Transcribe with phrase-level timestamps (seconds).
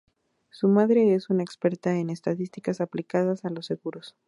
[0.49, 4.15] Su madre era una experta en estadística aplicada a los seguros.